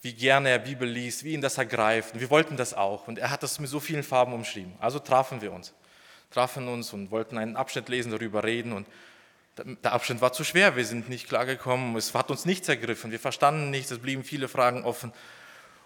wie 0.00 0.14
gerne 0.14 0.50
er 0.50 0.58
Bibel 0.58 0.88
liest, 0.88 1.24
wie 1.24 1.32
ihn 1.32 1.40
das 1.40 1.58
ergreift. 1.58 2.14
Und 2.14 2.20
wir 2.20 2.30
wollten 2.30 2.56
das 2.56 2.72
auch. 2.72 3.06
Und 3.06 3.18
er 3.18 3.30
hat 3.30 3.42
das 3.42 3.58
mit 3.58 3.68
so 3.68 3.80
vielen 3.80 4.02
Farben 4.02 4.32
umschrieben. 4.32 4.74
Also 4.78 4.98
trafen 4.98 5.42
wir 5.42 5.52
uns. 5.52 5.74
Trafen 6.30 6.68
uns 6.68 6.92
und 6.92 7.10
wollten 7.10 7.36
einen 7.36 7.56
Abschnitt 7.56 7.88
lesen, 7.88 8.10
darüber 8.10 8.44
reden. 8.44 8.72
Und 8.72 8.86
der 9.64 9.92
Abschnitt 9.92 10.20
war 10.20 10.32
zu 10.32 10.44
schwer. 10.44 10.76
Wir 10.76 10.84
sind 10.84 11.08
nicht 11.08 11.28
klargekommen. 11.28 11.96
Es 11.96 12.12
hat 12.14 12.30
uns 12.30 12.44
nichts 12.44 12.68
ergriffen. 12.68 13.10
Wir 13.10 13.20
verstanden 13.20 13.70
nichts. 13.70 13.90
Es 13.90 13.98
blieben 13.98 14.24
viele 14.24 14.48
Fragen 14.48 14.84
offen. 14.84 15.12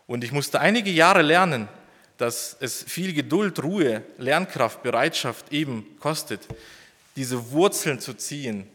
Und 0.06 0.24
ich 0.24 0.32
musste 0.32 0.60
einige 0.60 0.90
Jahre 0.90 1.22
lernen, 1.22 1.68
dass 2.16 2.56
es 2.60 2.82
viel 2.82 3.14
Geduld, 3.14 3.62
Ruhe, 3.62 4.02
Lernkraft, 4.18 4.82
Bereitschaft 4.82 5.52
eben 5.52 5.96
kostet, 6.00 6.46
diese 7.16 7.52
Wurzeln 7.52 8.00
zu 8.00 8.14
ziehen, 8.14 8.68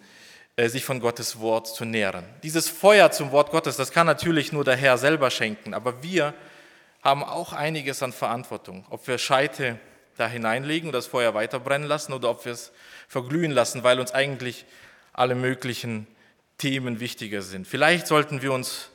äh, 0.56 0.70
sich 0.70 0.86
von 0.86 1.00
Gottes 1.00 1.40
Wort 1.40 1.68
zu 1.68 1.86
nähren. 1.86 2.26
Dieses 2.42 2.70
Feuer 2.70 3.12
zum 3.12 3.32
Wort 3.32 3.52
Gottes, 3.52 3.76
das 3.76 3.92
kann 3.92 4.08
natürlich 4.08 4.52
nur 4.52 4.64
der 4.64 4.76
Herr 4.76 4.98
selber 4.98 5.30
schenken, 5.30 5.74
aber 5.74 6.02
wir 6.02 6.34
haben 7.04 7.24
auch 7.24 7.54
einiges 7.54 8.02
an 8.02 8.14
Verantwortung, 8.14 8.86
ob 8.90 9.08
wir 9.08 9.18
Scheite 9.18 9.78
da 10.18 10.28
hineinlegen 10.28 10.90
und 10.90 10.94
das 10.94 11.08
Feuer 11.08 11.34
weiter 11.34 11.60
brennen 11.60 11.88
lassen 11.88 12.14
oder 12.14 12.30
ob 12.30 12.46
wir 12.46 12.54
es 12.54 12.72
verglühen 13.08 13.52
lassen, 13.52 13.84
weil 13.84 14.00
uns 14.00 14.14
eigentlich 14.14 14.66
alle 15.14 15.36
möglichen 15.36 16.08
Themen 16.58 17.00
wichtiger 17.00 17.42
sind. 17.42 17.68
Vielleicht 17.68 18.08
sollten 18.08 18.42
wir 18.42 18.54
uns 18.54 18.90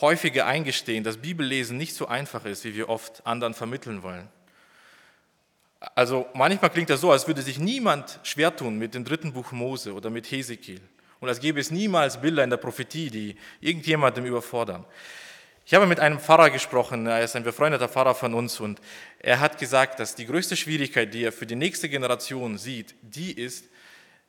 häufiger 0.00 0.46
eingestehen, 0.46 1.04
dass 1.04 1.18
Bibellesen 1.18 1.76
nicht 1.76 1.94
so 1.94 2.06
einfach 2.06 2.44
ist, 2.44 2.64
wie 2.64 2.74
wir 2.74 2.88
oft 2.88 3.26
anderen 3.26 3.54
vermitteln 3.54 4.02
wollen. 4.02 4.28
Also 5.94 6.26
manchmal 6.34 6.70
klingt 6.70 6.90
das 6.90 7.00
so, 7.00 7.12
als 7.12 7.26
würde 7.26 7.42
sich 7.42 7.58
niemand 7.58 8.18
schwer 8.22 8.54
tun 8.54 8.78
mit 8.78 8.94
dem 8.94 9.04
dritten 9.04 9.32
Buch 9.32 9.52
Mose 9.52 9.92
oder 9.94 10.10
mit 10.10 10.30
Hesekiel. 10.30 10.80
Und 11.20 11.28
als 11.28 11.40
gäbe 11.40 11.60
es 11.60 11.70
niemals 11.70 12.20
Bilder 12.20 12.44
in 12.44 12.50
der 12.50 12.56
Prophetie, 12.56 13.10
die 13.10 13.36
irgendjemandem 13.60 14.26
überfordern. 14.26 14.84
Ich 15.68 15.74
habe 15.74 15.88
mit 15.88 15.98
einem 15.98 16.20
Pfarrer 16.20 16.50
gesprochen, 16.50 17.08
er 17.08 17.24
ist 17.24 17.34
ein 17.34 17.42
befreundeter 17.42 17.88
Pfarrer 17.88 18.14
von 18.14 18.34
uns 18.34 18.60
und 18.60 18.80
er 19.18 19.40
hat 19.40 19.58
gesagt, 19.58 19.98
dass 19.98 20.14
die 20.14 20.24
größte 20.24 20.56
Schwierigkeit, 20.56 21.12
die 21.12 21.24
er 21.24 21.32
für 21.32 21.44
die 21.44 21.56
nächste 21.56 21.88
Generation 21.88 22.56
sieht, 22.56 22.94
die 23.02 23.32
ist, 23.32 23.64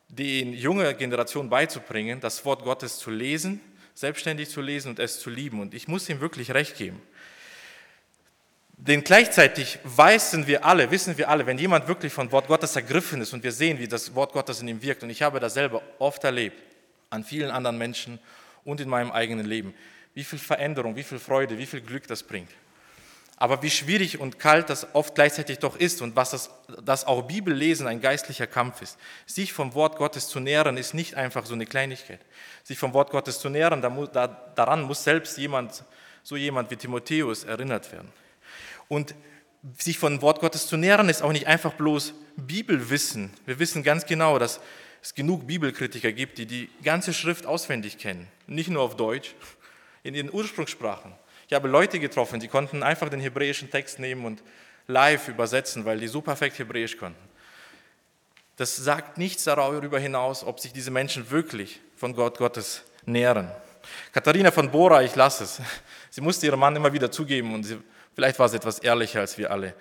den 0.10 0.52
junge 0.54 0.96
Generation 0.96 1.48
beizubringen, 1.48 2.20
das 2.20 2.44
Wort 2.44 2.64
Gottes 2.64 2.98
zu 2.98 3.12
lesen, 3.12 3.62
selbstständig 3.94 4.50
zu 4.50 4.62
lesen 4.62 4.90
und 4.90 4.98
es 4.98 5.20
zu 5.20 5.30
lieben. 5.30 5.62
Und 5.62 5.76
ich 5.76 5.88
muss 5.88 6.10
ihm 6.10 6.22
wirklich 6.22 6.56
recht 6.56 6.76
geben. 6.76 7.00
Denn 8.72 9.04
gleichzeitig 9.04 9.78
wissen 9.84 10.48
wir 10.48 10.66
alle, 10.66 10.90
wissen 10.90 11.20
wir 11.20 11.30
alle, 11.30 11.46
wenn 11.46 11.60
jemand 11.60 11.88
wirklich 11.88 12.14
von 12.14 12.32
Wort 12.32 12.48
Gottes 12.48 12.76
ergriffen 12.76 13.22
ist 13.22 13.34
und 13.34 13.44
wir 13.44 13.52
sehen, 13.52 13.78
wie 13.78 13.88
das 13.88 14.16
Wort 14.16 14.34
Gottes 14.34 14.62
in 14.62 14.70
ihm 14.70 14.82
wirkt, 14.82 15.04
und 15.04 15.12
ich 15.12 15.22
habe 15.22 15.40
das 15.40 15.54
selber 15.54 15.84
oft 16.00 16.24
erlebt, 16.24 16.60
an 17.12 17.24
vielen 17.24 17.52
anderen 17.52 17.78
Menschen 17.78 18.18
und 18.64 18.82
in 18.82 18.90
meinem 18.90 19.12
eigenen 19.12 19.46
Leben, 19.46 19.76
wie 20.18 20.24
viel 20.24 20.40
Veränderung, 20.40 20.96
wie 20.96 21.04
viel 21.04 21.20
Freude, 21.20 21.60
wie 21.60 21.68
viel 21.68 21.80
Glück 21.80 22.08
das 22.08 22.24
bringt. 22.24 22.50
Aber 23.36 23.62
wie 23.62 23.70
schwierig 23.70 24.20
und 24.20 24.40
kalt 24.40 24.68
das 24.68 24.96
oft 24.96 25.14
gleichzeitig 25.14 25.60
doch 25.60 25.76
ist 25.76 26.02
und 26.02 26.16
was 26.16 26.32
das, 26.32 26.50
dass 26.84 27.06
auch 27.06 27.22
Bibellesen 27.22 27.86
ein 27.86 28.02
geistlicher 28.02 28.48
Kampf 28.48 28.82
ist. 28.82 28.98
Sich 29.28 29.54
vom 29.54 29.76
Wort 29.76 29.96
Gottes 29.96 30.28
zu 30.28 30.40
nähren, 30.40 30.76
ist 30.76 30.96
nicht 30.96 31.14
einfach 31.14 31.46
so 31.46 31.54
eine 31.54 31.68
Kleinigkeit. 31.68 32.20
Sich 32.64 32.80
vom 32.80 32.96
Wort 32.96 33.12
Gottes 33.12 33.40
zu 33.40 33.50
nähren, 33.50 33.80
daran 33.84 34.82
muss 34.82 35.04
selbst 35.04 35.38
jemand, 35.38 35.84
so 36.24 36.36
jemand 36.36 36.72
wie 36.72 36.78
Timotheus 36.78 37.44
erinnert 37.44 37.92
werden. 37.92 38.12
Und 38.88 39.14
sich 39.78 40.00
von 40.00 40.24
Wort 40.24 40.40
Gottes 40.40 40.66
zu 40.66 40.78
nähren, 40.78 41.10
ist 41.10 41.22
auch 41.22 41.32
nicht 41.32 41.46
einfach 41.46 41.74
bloß 41.74 42.16
Bibelwissen. 42.38 43.32
Wir 43.46 43.60
wissen 43.60 43.84
ganz 43.84 44.08
genau, 44.08 44.40
dass 44.40 44.62
es 45.04 45.14
genug 45.14 45.46
Bibelkritiker 45.46 46.12
gibt, 46.12 46.40
die 46.40 46.48
die 46.48 46.70
ganze 46.84 47.14
Schrift 47.14 47.46
auswendig 47.46 48.00
kennen. 48.00 48.28
Nicht 48.48 48.70
nur 48.70 48.82
auf 48.82 48.98
Deutsch, 48.98 49.36
in 50.04 50.14
ihren 50.14 50.32
Ursprungssprachen. 50.32 51.14
Ich 51.48 51.54
habe 51.54 51.68
Leute 51.68 52.00
getroffen, 52.00 52.40
die 52.40 52.48
konnten 52.48 52.84
einfach 52.84 53.10
den 53.10 53.20
hebräischen 53.20 53.70
Text 53.70 54.00
nehmen 54.00 54.26
und 54.26 54.44
live 54.88 55.28
übersetzen, 55.28 55.86
weil 55.86 56.00
die 56.00 56.08
so 56.08 56.22
perfekt 56.22 56.60
Hebräisch 56.60 56.98
konnten. 56.98 57.28
Das 58.58 58.76
sagt 58.76 59.18
nichts 59.18 59.44
darüber 59.44 60.00
hinaus, 60.00 60.44
ob 60.44 60.60
sich 60.60 60.74
diese 60.74 60.92
Menschen 60.92 61.30
wirklich 61.30 61.80
von 61.96 62.14
Gott 62.14 62.38
Gottes 62.38 62.84
nähren. 63.06 63.52
Katharina 64.12 64.52
von 64.52 64.72
Bora, 64.72 65.04
ich 65.04 65.16
lasse 65.16 65.44
es. 65.44 65.62
Sie 66.10 66.22
musste 66.22 66.48
ihrem 66.48 66.60
Mann 66.60 66.76
immer 66.76 66.92
wieder 66.92 67.12
zugeben 67.12 67.54
und 67.54 67.64
sie 67.64 67.78
vielleicht 68.16 68.40
war 68.40 68.50
sie 68.50 68.58
etwas 68.58 68.80
ehrlicher 68.80 69.20
als 69.20 69.38
wir 69.38 69.52
alle, 69.52 69.76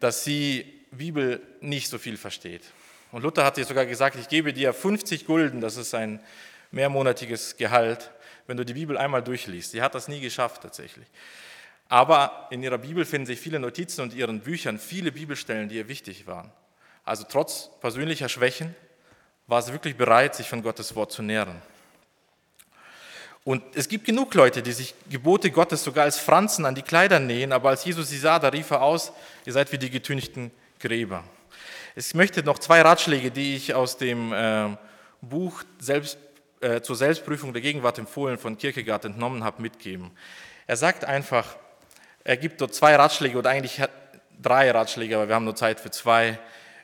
dass 0.00 0.24
sie 0.24 0.80
Bibel 0.90 1.42
nicht 1.60 1.88
so 1.88 1.98
viel 1.98 2.16
versteht. 2.16 2.62
Und 3.12 3.22
Luther 3.22 3.44
hat 3.44 3.58
ihr 3.58 3.64
sogar 3.64 3.86
gesagt, 3.86 4.16
ich 4.16 4.28
gebe 4.28 4.52
dir 4.52 4.72
50 4.72 5.26
Gulden, 5.26 5.60
das 5.60 5.76
ist 5.76 5.94
ein 5.94 6.20
mehrmonatiges 6.70 7.56
Gehalt, 7.56 8.10
wenn 8.46 8.56
du 8.56 8.64
die 8.64 8.74
Bibel 8.74 8.96
einmal 8.96 9.22
durchliest. 9.22 9.72
Sie 9.72 9.82
hat 9.82 9.94
das 9.94 10.08
nie 10.08 10.20
geschafft 10.20 10.62
tatsächlich. 10.62 11.06
Aber 11.88 12.48
in 12.50 12.62
ihrer 12.62 12.78
Bibel 12.78 13.04
finden 13.04 13.26
sich 13.26 13.40
viele 13.40 13.58
Notizen 13.58 14.00
und 14.02 14.14
ihren 14.14 14.40
Büchern 14.40 14.78
viele 14.78 15.12
Bibelstellen, 15.12 15.68
die 15.68 15.76
ihr 15.76 15.88
wichtig 15.88 16.26
waren. 16.26 16.50
Also 17.04 17.24
trotz 17.28 17.70
persönlicher 17.80 18.28
Schwächen 18.28 18.74
war 19.46 19.60
sie 19.60 19.72
wirklich 19.72 19.96
bereit, 19.96 20.34
sich 20.34 20.48
von 20.48 20.62
Gottes 20.62 20.94
Wort 20.96 21.12
zu 21.12 21.22
nähren. 21.22 21.60
Und 23.44 23.62
es 23.74 23.88
gibt 23.88 24.06
genug 24.06 24.32
Leute, 24.32 24.62
die 24.62 24.72
sich 24.72 24.94
Gebote 25.10 25.50
Gottes 25.50 25.84
sogar 25.84 26.04
als 26.04 26.18
Franzen 26.18 26.64
an 26.64 26.74
die 26.74 26.82
Kleider 26.82 27.20
nähen, 27.20 27.52
aber 27.52 27.68
als 27.68 27.84
Jesus 27.84 28.08
sie 28.08 28.16
sah, 28.16 28.38
da 28.38 28.48
rief 28.48 28.70
er 28.70 28.80
aus, 28.80 29.12
ihr 29.44 29.52
seid 29.52 29.70
wie 29.70 29.76
die 29.76 29.90
getünchten 29.90 30.50
Gräber. 30.80 31.22
Ich 31.94 32.14
möchte 32.14 32.42
noch 32.42 32.58
zwei 32.58 32.80
Ratschläge, 32.80 33.30
die 33.30 33.54
ich 33.54 33.74
aus 33.74 33.98
dem 33.98 34.32
äh, 34.32 34.70
Buch 35.20 35.62
Selbst, 35.78 36.18
äh, 36.64 36.80
zur 36.80 36.96
Selbstprüfung 36.96 37.52
der 37.52 37.60
Gegenwart 37.60 37.98
empfohlen 37.98 38.38
von 38.38 38.56
Kierkegaard 38.56 39.04
entnommen 39.04 39.44
habe, 39.44 39.60
mitgeben. 39.60 40.10
Er 40.66 40.76
sagt 40.76 41.04
einfach, 41.04 41.56
er 42.24 42.38
gibt 42.38 42.58
dort 42.60 42.74
zwei 42.74 42.96
Ratschläge 42.96 43.36
oder 43.36 43.50
eigentlich 43.50 43.82
drei 44.40 44.70
Ratschläge, 44.70 45.16
aber 45.16 45.28
wir 45.28 45.34
haben 45.34 45.44
nur 45.44 45.56
Zeit 45.56 45.78
für 45.78 45.90
zwei, 45.90 46.38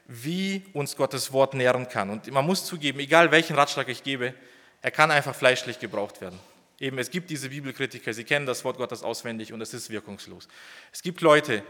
wie 0.06 0.64
uns 0.74 0.96
Gottes 0.96 1.32
Wort 1.32 1.54
nähren 1.54 1.88
kann. 1.88 2.10
Und 2.10 2.30
man 2.30 2.44
muss 2.44 2.66
zugeben, 2.66 3.00
egal 3.00 3.30
welchen 3.30 3.56
Ratschlag 3.56 3.88
ich 3.88 4.02
gebe, 4.02 4.34
er 4.82 4.90
kann 4.90 5.10
einfach 5.10 5.34
fleischlich 5.34 5.78
gebraucht 5.78 6.20
werden. 6.20 6.38
Eben, 6.78 6.98
es 6.98 7.10
gibt 7.10 7.30
diese 7.30 7.48
Bibelkritiker, 7.48 8.12
sie 8.12 8.24
kennen 8.24 8.44
das 8.44 8.64
Wort 8.64 8.76
Gottes 8.76 9.02
auswendig 9.02 9.52
und 9.52 9.62
es 9.62 9.72
ist 9.72 9.88
wirkungslos. 9.88 10.46
Es 10.92 11.00
gibt 11.00 11.22
Leute, 11.22 11.62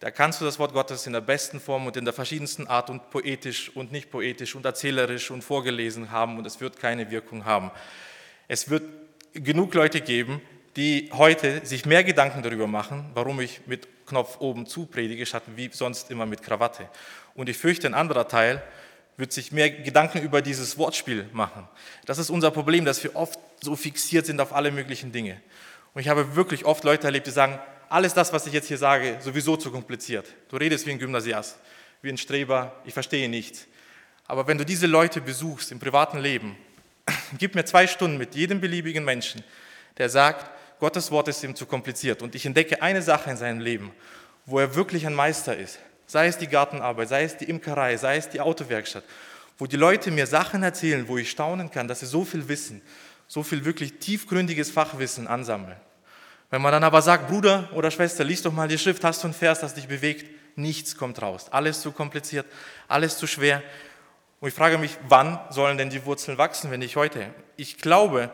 da 0.00 0.10
kannst 0.10 0.40
du 0.40 0.46
das 0.46 0.58
Wort 0.58 0.72
Gottes 0.72 1.06
in 1.06 1.12
der 1.12 1.20
besten 1.20 1.60
Form 1.60 1.86
und 1.86 1.96
in 1.96 2.06
der 2.06 2.14
verschiedensten 2.14 2.66
Art 2.66 2.88
und 2.88 3.10
poetisch 3.10 3.70
und 3.76 3.92
nicht 3.92 4.10
poetisch 4.10 4.54
und 4.54 4.64
erzählerisch 4.64 5.30
und 5.30 5.42
vorgelesen 5.42 6.10
haben 6.10 6.38
und 6.38 6.46
es 6.46 6.58
wird 6.60 6.78
keine 6.78 7.10
Wirkung 7.10 7.44
haben. 7.44 7.70
Es 8.48 8.70
wird 8.70 8.82
genug 9.34 9.74
Leute 9.74 10.00
geben, 10.00 10.40
die 10.76 11.10
heute 11.12 11.64
sich 11.66 11.84
mehr 11.84 12.02
Gedanken 12.02 12.42
darüber 12.42 12.66
machen, 12.66 13.10
warum 13.12 13.40
ich 13.40 13.60
mit 13.66 14.06
Knopf 14.06 14.40
oben 14.40 14.66
zu 14.66 14.86
predige, 14.86 15.26
statt 15.26 15.42
wie 15.54 15.68
sonst 15.70 16.10
immer 16.10 16.24
mit 16.24 16.42
Krawatte. 16.42 16.88
Und 17.34 17.50
ich 17.50 17.58
fürchte, 17.58 17.86
ein 17.86 17.94
anderer 17.94 18.26
Teil 18.26 18.62
wird 19.18 19.34
sich 19.34 19.52
mehr 19.52 19.68
Gedanken 19.68 20.22
über 20.22 20.40
dieses 20.40 20.78
Wortspiel 20.78 21.28
machen. 21.32 21.68
Das 22.06 22.16
ist 22.16 22.30
unser 22.30 22.50
Problem, 22.50 22.86
dass 22.86 23.04
wir 23.04 23.14
oft 23.14 23.38
so 23.60 23.76
fixiert 23.76 24.24
sind 24.24 24.40
auf 24.40 24.54
alle 24.54 24.70
möglichen 24.70 25.12
Dinge. 25.12 25.38
Und 25.92 26.00
ich 26.00 26.08
habe 26.08 26.36
wirklich 26.36 26.64
oft 26.64 26.84
Leute 26.84 27.06
erlebt, 27.06 27.26
die 27.26 27.32
sagen, 27.32 27.58
alles 27.90 28.14
das, 28.14 28.32
was 28.32 28.46
ich 28.46 28.52
jetzt 28.52 28.68
hier 28.68 28.78
sage, 28.78 29.18
sowieso 29.20 29.56
zu 29.56 29.70
kompliziert. 29.70 30.26
Du 30.48 30.56
redest 30.56 30.86
wie 30.86 30.92
ein 30.92 30.98
Gymnasiast, 30.98 31.58
wie 32.02 32.08
ein 32.08 32.16
Streber, 32.16 32.72
ich 32.84 32.94
verstehe 32.94 33.28
nichts. 33.28 33.66
Aber 34.26 34.46
wenn 34.46 34.56
du 34.56 34.64
diese 34.64 34.86
Leute 34.86 35.20
besuchst 35.20 35.72
im 35.72 35.80
privaten 35.80 36.18
Leben, 36.18 36.56
gib 37.38 37.56
mir 37.56 37.64
zwei 37.64 37.88
Stunden 37.88 38.16
mit 38.16 38.36
jedem 38.36 38.60
beliebigen 38.60 39.04
Menschen, 39.04 39.42
der 39.98 40.08
sagt, 40.08 40.48
Gottes 40.78 41.10
Wort 41.10 41.26
ist 41.26 41.42
ihm 41.42 41.56
zu 41.56 41.66
kompliziert. 41.66 42.22
Und 42.22 42.36
ich 42.36 42.46
entdecke 42.46 42.80
eine 42.80 43.02
Sache 43.02 43.28
in 43.28 43.36
seinem 43.36 43.58
Leben, 43.58 43.90
wo 44.46 44.60
er 44.60 44.76
wirklich 44.76 45.04
ein 45.04 45.14
Meister 45.14 45.56
ist. 45.56 45.80
Sei 46.06 46.28
es 46.28 46.38
die 46.38 46.46
Gartenarbeit, 46.46 47.08
sei 47.08 47.24
es 47.24 47.36
die 47.36 47.44
Imkerei, 47.46 47.96
sei 47.96 48.16
es 48.16 48.28
die 48.28 48.40
Autowerkstatt, 48.40 49.04
wo 49.58 49.66
die 49.66 49.76
Leute 49.76 50.12
mir 50.12 50.28
Sachen 50.28 50.62
erzählen, 50.62 51.08
wo 51.08 51.18
ich 51.18 51.28
staunen 51.28 51.72
kann, 51.72 51.88
dass 51.88 52.00
sie 52.00 52.06
so 52.06 52.24
viel 52.24 52.46
wissen, 52.48 52.82
so 53.26 53.42
viel 53.42 53.64
wirklich 53.64 53.98
tiefgründiges 53.98 54.70
Fachwissen 54.70 55.26
ansammeln. 55.26 55.76
Wenn 56.50 56.62
man 56.62 56.72
dann 56.72 56.84
aber 56.84 57.00
sagt, 57.00 57.28
Bruder 57.28 57.70
oder 57.74 57.90
Schwester, 57.90 58.24
lies 58.24 58.42
doch 58.42 58.52
mal 58.52 58.68
die 58.68 58.78
Schrift, 58.78 59.04
hast 59.04 59.22
du 59.22 59.28
ein 59.28 59.34
Vers, 59.34 59.60
das 59.60 59.74
dich 59.74 59.86
bewegt, 59.86 60.28
nichts 60.56 60.96
kommt 60.96 61.22
raus. 61.22 61.46
Alles 61.50 61.80
zu 61.80 61.92
kompliziert, 61.92 62.44
alles 62.88 63.16
zu 63.16 63.28
schwer. 63.28 63.62
Und 64.40 64.48
ich 64.48 64.54
frage 64.54 64.76
mich, 64.78 64.96
wann 65.08 65.38
sollen 65.50 65.78
denn 65.78 65.90
die 65.90 66.04
Wurzeln 66.04 66.38
wachsen, 66.38 66.70
wenn 66.70 66.80
nicht 66.80 66.96
heute? 66.96 67.32
Ich 67.56 67.78
glaube, 67.78 68.30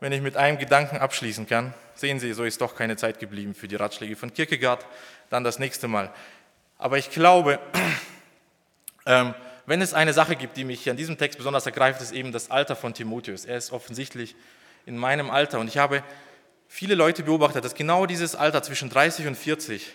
wenn 0.00 0.12
ich 0.12 0.22
mit 0.22 0.36
einem 0.36 0.58
Gedanken 0.58 0.96
abschließen 0.96 1.46
kann, 1.46 1.74
sehen 1.94 2.20
Sie, 2.20 2.32
so 2.32 2.44
ist 2.44 2.60
doch 2.60 2.74
keine 2.74 2.96
Zeit 2.96 3.18
geblieben 3.18 3.54
für 3.54 3.68
die 3.68 3.76
Ratschläge 3.76 4.16
von 4.16 4.32
Kierkegaard, 4.32 4.86
dann 5.28 5.44
das 5.44 5.58
nächste 5.58 5.88
Mal. 5.88 6.12
Aber 6.78 6.96
ich 6.96 7.10
glaube, 7.10 7.58
ähm, 9.06 9.34
wenn 9.66 9.82
es 9.82 9.92
eine 9.92 10.14
Sache 10.14 10.36
gibt, 10.36 10.56
die 10.56 10.64
mich 10.64 10.82
hier 10.82 10.92
an 10.92 10.96
diesem 10.96 11.18
Text 11.18 11.36
besonders 11.36 11.66
ergreift, 11.66 12.00
ist 12.00 12.12
eben 12.12 12.32
das 12.32 12.50
Alter 12.50 12.76
von 12.76 12.94
Timotheus. 12.94 13.44
Er 13.44 13.58
ist 13.58 13.72
offensichtlich 13.72 14.36
in 14.86 14.96
meinem 14.96 15.28
Alter 15.28 15.58
und 15.58 15.68
ich 15.68 15.76
habe 15.76 16.02
viele 16.68 16.94
Leute 16.94 17.22
beobachtet, 17.24 17.64
dass 17.64 17.74
genau 17.74 18.06
dieses 18.06 18.36
Alter 18.36 18.62
zwischen 18.62 18.90
30 18.90 19.26
und 19.26 19.34
40 19.34 19.90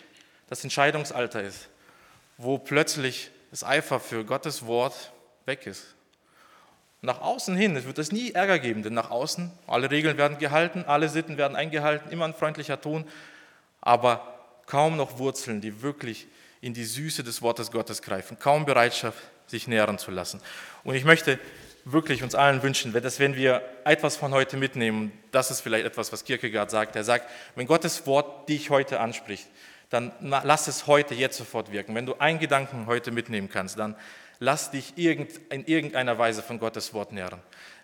das 0.49 0.63
Entscheidungsalter 0.63 1.41
ist, 1.41 1.69
wo 2.37 2.57
plötzlich 2.57 3.31
das 3.51 3.63
Eifer 3.63 3.99
für 3.99 4.25
Gottes 4.25 4.65
Wort 4.65 5.13
weg 5.45 5.67
ist. 5.67 5.85
Nach 7.01 7.21
außen 7.21 7.55
hin 7.55 7.83
wird 7.85 7.99
es 7.99 8.11
nie 8.11 8.31
Ärger 8.31 8.59
geben, 8.59 8.81
denn 8.81 8.93
nach 8.93 9.11
außen, 9.11 9.51
alle 9.67 9.91
Regeln 9.91 10.17
werden 10.17 10.37
gehalten, 10.37 10.85
alle 10.87 11.09
Sitten 11.09 11.37
werden 11.37 11.55
eingehalten, 11.55 12.09
immer 12.11 12.25
ein 12.25 12.33
freundlicher 12.33 12.79
Ton, 12.79 13.05
aber 13.81 14.39
kaum 14.65 14.95
noch 14.95 15.19
Wurzeln, 15.19 15.59
die 15.59 15.81
wirklich 15.81 16.27
in 16.61 16.73
die 16.73 16.85
Süße 16.85 17.23
des 17.23 17.41
Wortes 17.41 17.71
Gottes 17.71 18.01
greifen, 18.01 18.39
kaum 18.39 18.65
Bereitschaft, 18.65 19.19
sich 19.47 19.67
nähren 19.67 19.97
zu 19.97 20.11
lassen. 20.11 20.39
Und 20.85 20.95
ich 20.95 21.03
möchte 21.03 21.37
wirklich 21.85 22.23
uns 22.23 22.35
allen 22.35 22.63
wünschen, 22.63 22.93
dass 22.93 23.19
wenn 23.19 23.35
wir 23.35 23.61
etwas 23.83 24.15
von 24.15 24.33
heute 24.33 24.57
mitnehmen, 24.57 25.11
das 25.31 25.51
ist 25.51 25.61
vielleicht 25.61 25.85
etwas, 25.85 26.11
was 26.13 26.23
Kierkegaard 26.23 26.71
sagt, 26.71 26.95
er 26.95 27.03
sagt, 27.03 27.29
wenn 27.55 27.67
Gottes 27.67 28.07
Wort 28.07 28.47
dich 28.49 28.69
heute 28.69 28.99
anspricht, 28.99 29.47
dann 29.89 30.11
lass 30.21 30.67
es 30.67 30.87
heute, 30.87 31.13
jetzt 31.13 31.37
sofort 31.37 31.71
wirken. 31.71 31.93
Wenn 31.93 32.05
du 32.05 32.15
einen 32.15 32.39
Gedanken 32.39 32.87
heute 32.87 33.11
mitnehmen 33.11 33.49
kannst, 33.49 33.77
dann 33.77 33.95
lass 34.39 34.71
dich 34.71 34.97
in 34.97 35.27
irgendeiner 35.65 36.17
Weise 36.17 36.41
von 36.41 36.57
Gottes 36.57 36.93
Wort 36.93 37.11
nähren. 37.11 37.39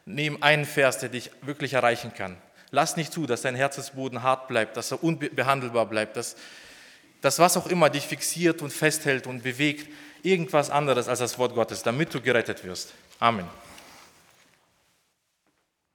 Nimm 0.05 0.41
einen 0.41 0.65
Vers, 0.65 0.97
der 0.97 1.09
dich 1.09 1.29
wirklich 1.41 1.73
erreichen 1.73 2.13
kann. 2.15 2.37
Lass 2.71 2.97
nicht 2.97 3.13
zu, 3.13 3.27
dass 3.27 3.41
dein 3.41 3.55
Herzensboden 3.55 4.23
hart 4.23 4.47
bleibt, 4.47 4.77
dass 4.77 4.91
er 4.91 5.03
unbehandelbar 5.03 5.85
bleibt, 5.85 6.17
dass 6.17 6.35
das, 7.21 7.37
was 7.37 7.57
auch 7.57 7.67
immer 7.67 7.89
dich 7.89 8.07
fixiert 8.07 8.61
und 8.61 8.71
festhält 8.71 9.27
und 9.27 9.43
bewegt, 9.43 9.91
irgendwas 10.23 10.69
anderes 10.69 11.07
als 11.07 11.19
das 11.19 11.37
Wort 11.37 11.53
Gottes, 11.53 11.83
damit 11.83 12.13
du 12.13 12.21
gerettet 12.21 12.63
wirst. 12.63 12.93
Amen. 13.19 13.45